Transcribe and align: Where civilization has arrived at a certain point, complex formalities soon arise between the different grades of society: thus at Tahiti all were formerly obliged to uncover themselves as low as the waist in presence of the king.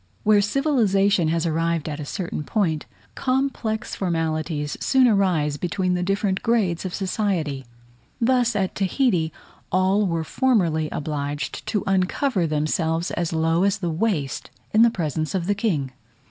Where 0.23 0.41
civilization 0.41 1.27
has 1.27 1.45
arrived 1.45 1.87
at 1.87 1.99
a 1.99 2.05
certain 2.05 2.43
point, 2.43 2.87
complex 3.13 3.93
formalities 3.93 4.75
soon 4.79 5.07
arise 5.07 5.57
between 5.57 5.93
the 5.93 6.01
different 6.01 6.41
grades 6.41 6.85
of 6.85 6.93
society: 6.95 7.67
thus 8.19 8.55
at 8.55 8.73
Tahiti 8.73 9.31
all 9.71 10.07
were 10.07 10.23
formerly 10.23 10.89
obliged 10.91 11.67
to 11.67 11.83
uncover 11.85 12.47
themselves 12.47 13.11
as 13.11 13.31
low 13.31 13.61
as 13.63 13.77
the 13.77 13.91
waist 13.91 14.49
in 14.73 14.89
presence 14.89 15.35
of 15.35 15.45
the 15.45 15.53
king. 15.53 15.91